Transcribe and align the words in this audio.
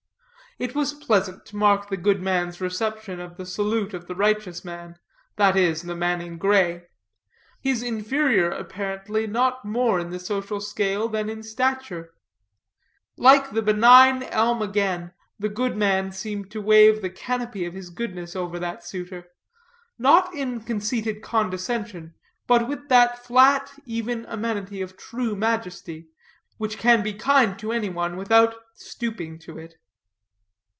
It 0.59 0.75
was 0.75 0.93
pleasant 0.93 1.45
to 1.45 1.55
mark 1.55 1.87
the 1.89 1.95
good 1.95 2.21
man's 2.21 2.59
reception 2.59 3.21
of 3.21 3.37
the 3.37 3.45
salute 3.45 3.93
of 3.93 4.05
the 4.07 4.13
righteous 4.13 4.65
man, 4.65 4.99
that 5.37 5.55
is, 5.55 5.83
the 5.83 5.95
man 5.95 6.19
in 6.19 6.37
gray; 6.37 6.87
his 7.61 7.81
inferior, 7.81 8.51
apparently, 8.51 9.25
not 9.25 9.63
more 9.63 9.97
in 9.97 10.09
the 10.09 10.19
social 10.19 10.59
scale 10.59 11.07
than 11.07 11.29
in 11.29 11.41
stature. 11.41 12.13
Like 13.15 13.51
the 13.51 13.61
benign 13.61 14.23
elm 14.23 14.61
again, 14.61 15.13
the 15.39 15.47
good 15.47 15.77
man 15.77 16.11
seemed 16.11 16.51
to 16.51 16.59
wave 16.61 17.01
the 17.01 17.09
canopy 17.09 17.65
of 17.65 17.73
his 17.73 17.89
goodness 17.89 18.35
over 18.35 18.59
that 18.59 18.83
suitor, 18.85 19.29
not 19.97 20.31
in 20.35 20.59
conceited 20.59 21.21
condescension, 21.21 22.13
but 22.45 22.67
with 22.67 22.89
that 22.89 23.21
even 23.85 24.25
amenity 24.27 24.81
of 24.81 24.97
true 24.97 25.33
majesty, 25.33 26.09
which 26.57 26.77
can 26.77 27.01
be 27.01 27.13
kind 27.13 27.57
to 27.57 27.71
any 27.71 27.89
one 27.89 28.17
without 28.17 28.53
stooping 28.75 29.39
to 29.39 29.57
it. 29.57 29.75